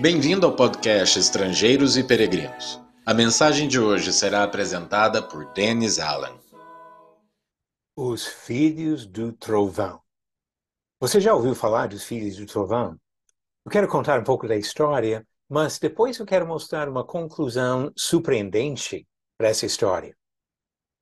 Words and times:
Bem-vindo 0.00 0.46
ao 0.46 0.56
podcast 0.56 1.18
Estrangeiros 1.18 1.98
e 1.98 2.02
Peregrinos. 2.02 2.80
A 3.04 3.12
mensagem 3.12 3.68
de 3.68 3.78
hoje 3.78 4.14
será 4.14 4.42
apresentada 4.42 5.22
por 5.22 5.52
Dennis 5.52 5.98
Allen. 5.98 6.40
Os 7.94 8.26
Filhos 8.26 9.04
do 9.04 9.30
Trovão. 9.34 10.00
Você 10.98 11.20
já 11.20 11.34
ouviu 11.34 11.54
falar 11.54 11.88
dos 11.88 12.02
Filhos 12.02 12.36
do 12.36 12.46
Trovão? 12.46 12.98
Eu 13.62 13.70
quero 13.70 13.86
contar 13.88 14.18
um 14.18 14.24
pouco 14.24 14.48
da 14.48 14.56
história, 14.56 15.22
mas 15.46 15.78
depois 15.78 16.18
eu 16.18 16.24
quero 16.24 16.46
mostrar 16.46 16.88
uma 16.88 17.04
conclusão 17.04 17.92
surpreendente 17.94 19.06
para 19.36 19.48
essa 19.48 19.66
história. 19.66 20.16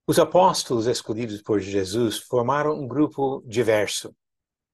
Os 0.09 0.19
apóstolos 0.19 0.89
escolhidos 0.89 1.41
por 1.41 1.61
Jesus 1.61 2.19
formaram 2.19 2.73
um 2.73 2.89
grupo 2.89 3.45
diverso. 3.47 4.13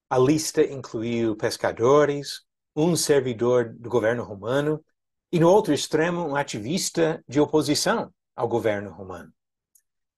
A 0.09 0.17
lista 0.17 0.63
incluiu 0.63 1.37
pescadores, 1.37 2.41
um 2.75 2.97
servidor 2.97 3.73
do 3.73 3.89
governo 3.89 4.25
romano 4.25 4.85
e, 5.31 5.39
no 5.39 5.49
outro 5.49 5.73
extremo, 5.73 6.27
um 6.27 6.37
ativista 6.37 7.23
de 7.29 7.41
oposição 7.41 8.13
ao 8.35 8.49
governo 8.49 8.91
romano. 8.91 9.33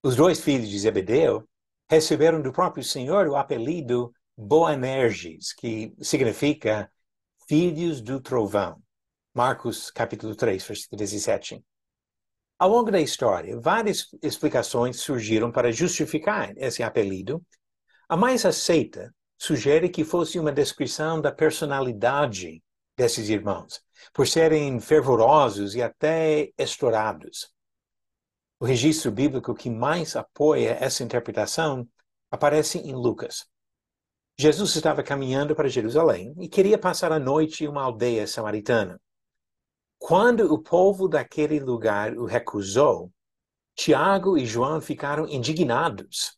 Os 0.02 0.16
dois 0.16 0.41
filhos 0.41 0.69
de 0.69 0.79
Zebedeu 0.79 1.48
receberam 1.88 2.41
do 2.41 2.52
próprio 2.52 2.84
Senhor 2.84 3.27
o 3.29 3.37
apelido 3.37 4.12
Boanerges, 4.37 5.52
que 5.52 5.95
significa 6.01 6.91
filhos 7.48 8.01
do 8.01 8.20
trovão. 8.20 8.82
Marcos 9.34 9.91
capítulo 9.91 10.34
3, 10.34 10.65
versículo 10.65 10.98
17. 10.98 11.65
Ao 12.59 12.68
longo 12.70 12.91
da 12.91 13.01
história, 13.01 13.59
várias 13.60 14.09
explicações 14.23 15.01
surgiram 15.01 15.52
para 15.52 15.70
justificar 15.70 16.52
esse 16.57 16.82
apelido. 16.82 17.45
A 18.09 18.16
mais 18.16 18.45
aceita 18.46 19.15
sugere 19.38 19.88
que 19.88 20.04
fosse 20.04 20.38
uma 20.38 20.52
descrição 20.52 21.20
da 21.20 21.30
personalidade 21.30 22.62
desses 22.96 23.29
irmãos, 23.29 23.82
por 24.12 24.26
serem 24.26 24.80
fervorosos 24.80 25.74
e 25.74 25.82
até 25.82 26.51
estourados. 26.56 27.52
O 28.59 28.64
registro 28.64 29.10
bíblico 29.12 29.54
que 29.54 29.68
mais 29.68 30.16
apoia 30.16 30.79
essa 30.80 31.02
interpretação 31.02 31.87
aparece 32.30 32.79
em 32.79 32.95
Lucas. 32.95 33.46
Jesus 34.38 34.74
estava 34.74 35.02
caminhando 35.02 35.54
para 35.54 35.68
Jerusalém 35.68 36.34
e 36.38 36.48
queria 36.48 36.79
passar 36.79 37.12
a 37.12 37.18
noite 37.18 37.64
em 37.64 37.68
uma 37.68 37.82
aldeia 37.82 38.26
samaritana. 38.26 39.01
Quando 39.98 40.52
o 40.52 40.62
povo 40.62 41.09
daquele 41.09 41.59
lugar 41.59 42.16
o 42.16 42.24
recusou, 42.24 43.10
Tiago 43.74 44.37
e 44.38 44.46
João 44.46 44.80
ficaram 44.80 45.26
indignados 45.29 46.35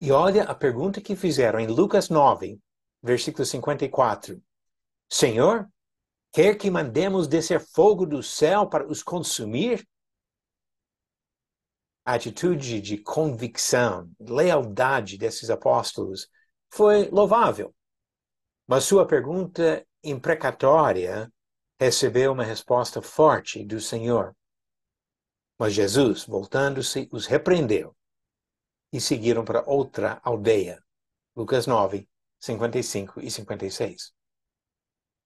e 0.00 0.10
olha 0.10 0.44
a 0.44 0.54
pergunta 0.54 1.00
que 1.00 1.14
fizeram 1.14 1.60
em 1.60 1.66
Lucas 1.66 2.08
9, 2.08 2.58
versículo 3.02 3.44
54. 3.44 4.42
Senhor, 5.10 5.68
quer 6.32 6.56
que 6.56 6.70
mandemos 6.70 7.28
descer 7.28 7.60
fogo 7.60 8.06
do 8.06 8.22
céu 8.22 8.66
para 8.66 8.86
os 8.86 9.02
consumir? 9.02 9.86
A 12.02 12.14
atitude 12.14 12.80
de 12.80 12.96
convicção, 12.96 14.10
lealdade 14.18 15.18
desses 15.18 15.50
apóstolos 15.50 16.28
foi 16.72 17.10
louvável. 17.10 17.74
Mas 18.66 18.84
sua 18.84 19.06
pergunta 19.06 19.86
imprecatória 20.02 21.30
recebeu 21.78 22.32
uma 22.32 22.44
resposta 22.44 23.02
forte 23.02 23.62
do 23.64 23.80
Senhor. 23.80 24.34
Mas 25.58 25.74
Jesus, 25.74 26.24
voltando-se, 26.24 27.06
os 27.12 27.26
repreendeu 27.26 27.94
e 28.92 29.00
seguiram 29.00 29.44
para 29.44 29.68
outra 29.68 30.20
aldeia. 30.22 30.82
Lucas 31.34 31.66
9, 31.66 32.08
55 32.38 33.20
e 33.20 33.30
56. 33.30 34.12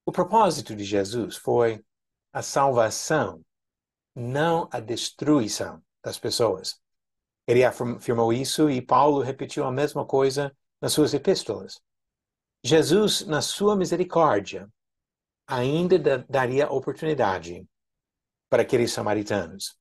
O 0.07 0.13
propósito 0.13 0.77
de 0.77 0.85
Jesus 0.85 1.37
foi 1.37 1.85
a 2.33 2.43
salvação, 2.43 3.43
não 4.15 4.69
a 4.71 4.81
destruição 4.81 5.83
das 6.03 6.19
pessoas. 6.19 6.81
Ele 7.47 7.65
afirmou 7.65 8.33
isso 8.33 8.69
e 8.69 8.83
Paulo 8.83 9.23
repetiu 9.23 9.65
a 9.65 9.73
mesma 9.73 10.05
coisa 10.05 10.55
nas 10.81 10.93
suas 10.93 11.15
epístolas. 11.15 11.81
Jesus, 12.63 13.27
na 13.27 13.41
sua 13.41 13.77
misericórdia, 13.77 14.69
ainda 15.47 16.25
daria 16.29 16.71
oportunidade 16.71 17.67
para 18.49 18.63
aqueles 18.63 18.93
samaritanos 18.93 19.79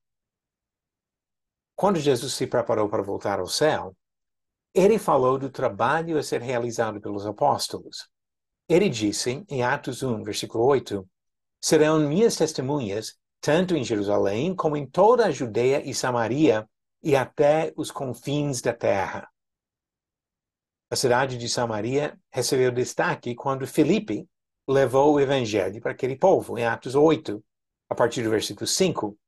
quando 1.84 2.00
Jesus 2.00 2.32
se 2.32 2.48
preparou 2.48 2.88
para 2.88 3.04
voltar 3.04 3.42
ao 3.42 3.46
céu, 3.46 3.94
ele 4.74 4.98
falou 4.98 5.38
do 5.38 5.50
trabalho 5.50 6.18
a 6.18 6.24
ser 6.24 6.42
realizado 6.42 7.02
pelos 7.02 7.26
apóstolos. 7.26 8.08
Ele 8.70 8.88
disse, 8.88 9.44
em 9.50 9.64
Atos 9.64 10.02
1, 10.02 10.24
versículo 10.24 10.64
8, 10.64 11.06
serão 11.62 12.00
minhas 12.00 12.38
testemunhas, 12.38 13.18
tanto 13.42 13.76
em 13.76 13.84
Jerusalém 13.84 14.56
como 14.56 14.78
em 14.78 14.88
toda 14.88 15.26
a 15.26 15.32
Judeia 15.32 15.84
e 15.86 15.94
Samaria 15.94 16.66
e 17.04 17.18
até 17.18 17.74
os 17.76 17.92
confins 17.92 18.62
da 18.62 18.72
terra. 18.72 19.28
A 20.90 20.96
cidade 20.96 21.38
de 21.38 21.50
Samaria 21.50 22.18
recebeu 22.32 22.72
destaque 22.72 23.36
quando 23.36 23.68
Felipe 23.68 24.26
levou 24.66 25.16
o 25.16 25.20
evangelho 25.20 25.82
para 25.82 25.92
aquele 25.92 26.16
povo, 26.16 26.58
em 26.58 26.66
Atos 26.66 26.96
8, 26.96 27.44
a 27.90 27.94
partir 27.94 28.24
do 28.24 28.30
versículo 28.30 28.66
5. 28.66 29.20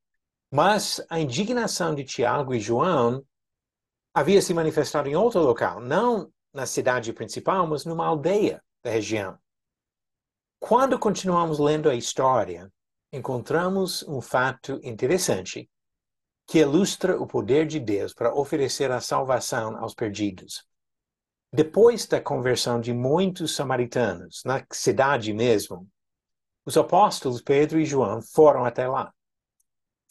Mas 0.56 1.06
a 1.10 1.20
indignação 1.20 1.94
de 1.94 2.06
Tiago 2.06 2.54
e 2.54 2.62
João 2.62 3.26
havia 4.14 4.42
se 4.42 4.54
manifestado 4.54 5.10
em 5.10 5.14
outro 5.14 5.42
local, 5.42 5.82
não 5.82 6.32
na 6.54 6.66
cidade 6.66 7.12
principal, 7.12 7.68
mas 7.68 7.84
numa 7.84 8.06
aldeia 8.06 8.64
da 8.82 8.90
região. 8.90 9.38
Quando 10.58 10.98
continuamos 10.98 11.60
lendo 11.60 11.90
a 11.90 11.94
história, 11.94 12.72
encontramos 13.12 14.02
um 14.04 14.22
fato 14.22 14.80
interessante 14.82 15.70
que 16.48 16.60
ilustra 16.60 17.22
o 17.22 17.28
poder 17.28 17.68
de 17.68 17.78
Deus 17.78 18.14
para 18.14 18.34
oferecer 18.34 18.90
a 18.92 19.02
salvação 19.02 19.76
aos 19.76 19.94
perdidos. 19.94 20.66
Depois 21.52 22.08
da 22.08 22.22
conversão 22.22 22.80
de 22.80 22.94
muitos 22.94 23.54
samaritanos, 23.54 24.42
na 24.46 24.66
cidade 24.72 25.34
mesmo, 25.34 25.86
os 26.66 26.78
apóstolos 26.78 27.42
Pedro 27.42 27.78
e 27.78 27.84
João 27.84 28.22
foram 28.22 28.64
até 28.64 28.88
lá. 28.88 29.14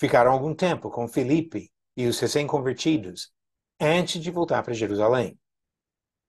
Ficaram 0.05 0.33
algum 0.33 0.55
tempo 0.55 0.91
com 0.91 1.09
Felipe 1.09 1.73
e 1.97 2.07
os 2.07 2.21
recém-convertidos 2.21 3.33
antes 3.81 4.21
de 4.23 4.31
voltar 4.31 4.63
para 4.63 4.75
Jerusalém. 4.75 5.41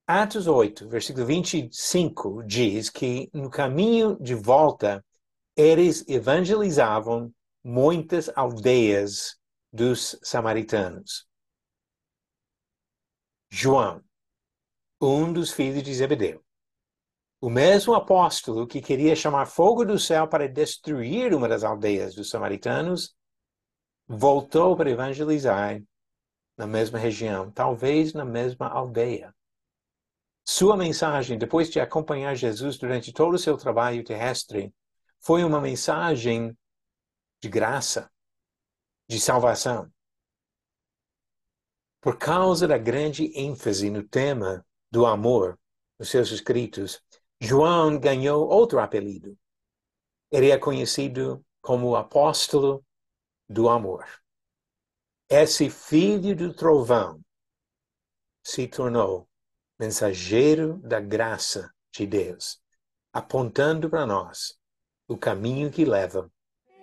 Atos 0.07 0.47
8, 0.47 0.87
versículo 0.87 1.25
25 1.25 2.41
diz 2.43 2.89
que 2.89 3.29
no 3.33 3.49
caminho 3.49 4.17
de 4.21 4.33
volta 4.33 5.03
eles 5.57 6.07
evangelizavam 6.07 7.33
muitas 7.61 8.31
aldeias 8.33 9.35
dos 9.73 10.17
samaritanos. 10.23 11.27
João, 13.49 14.01
um 15.01 15.33
dos 15.33 15.51
filhos 15.51 15.83
de 15.83 15.93
Zebedeu, 15.93 16.41
o 17.41 17.49
mesmo 17.49 17.93
apóstolo 17.93 18.65
que 18.67 18.81
queria 18.81 19.17
chamar 19.17 19.47
fogo 19.47 19.83
do 19.83 19.99
céu 19.99 20.29
para 20.29 20.47
destruir 20.47 21.33
uma 21.33 21.49
das 21.49 21.65
aldeias 21.65 22.15
dos 22.15 22.29
samaritanos, 22.29 23.13
voltou 24.07 24.75
para 24.75 24.89
evangelizar 24.89 25.81
na 26.57 26.67
mesma 26.67 26.97
região, 26.97 27.51
talvez 27.51 28.13
na 28.13 28.23
mesma 28.23 28.67
aldeia. 28.67 29.35
Sua 30.43 30.77
mensagem, 30.77 31.38
depois 31.38 31.69
de 31.69 31.79
acompanhar 31.79 32.35
Jesus 32.35 32.77
durante 32.77 33.11
todo 33.11 33.33
o 33.33 33.39
seu 33.39 33.57
trabalho 33.57 34.03
terrestre, 34.03 34.73
foi 35.19 35.43
uma 35.43 35.59
mensagem 35.59 36.55
de 37.41 37.49
graça, 37.49 38.11
de 39.09 39.19
salvação. 39.19 39.91
Por 41.99 42.17
causa 42.19 42.67
da 42.67 42.78
grande 42.78 43.31
ênfase 43.35 43.90
no 43.90 44.07
tema 44.07 44.63
do 44.91 45.07
amor 45.07 45.59
nos 45.97 46.09
seus 46.09 46.29
escritos, 46.29 47.02
João 47.41 47.99
ganhou 47.99 48.47
outro 48.47 48.79
apelido. 48.79 49.35
Ele 50.31 50.52
é 50.52 50.57
conhecido 50.59 51.43
como 51.59 51.87
o 51.87 51.96
apóstolo 51.96 52.84
do 53.47 53.69
amor. 53.69 54.05
Esse 55.29 55.69
filho 55.69 56.35
do 56.35 56.53
trovão 56.53 57.19
se 58.43 58.67
tornou 58.67 59.27
mensageiro 59.79 60.77
da 60.83 60.99
graça 60.99 61.71
de 61.91 62.05
Deus, 62.05 62.59
apontando 63.11 63.89
para 63.89 64.05
nós 64.05 64.57
o 65.07 65.17
caminho 65.17 65.71
que 65.71 65.83
leva 65.83 66.31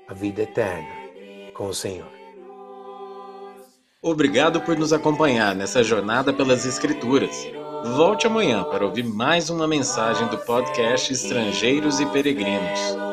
à 0.09 0.15
vida 0.15 0.43
eterna 0.43 0.89
com 1.55 1.69
o 1.69 1.75
Senhor. 1.75 2.11
Obrigado 4.03 4.61
por 4.63 4.77
nos 4.77 4.93
acompanhar 4.93 5.55
nessa 5.55 5.83
jornada 5.83 6.33
pelas 6.33 6.67
Escrituras. 6.67 7.37
Volte 7.97 8.27
amanhã 8.27 8.65
para 8.65 8.85
ouvir 8.85 9.05
mais 9.05 9.49
uma 9.49 9.69
mensagem 9.69 10.27
do 10.29 10.39
podcast 10.39 11.13
Estrangeiros 11.13 12.01
e 12.01 12.07
Peregrinos. 12.07 13.12